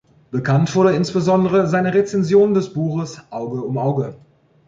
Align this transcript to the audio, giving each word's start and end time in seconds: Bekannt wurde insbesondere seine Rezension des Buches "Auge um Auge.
Bekannt 0.31 0.73
wurde 0.73 0.95
insbesondere 0.95 1.67
seine 1.67 1.93
Rezension 1.93 2.55
des 2.55 2.73
Buches 2.73 3.21
"Auge 3.29 3.61
um 3.61 3.77
Auge. 3.77 4.15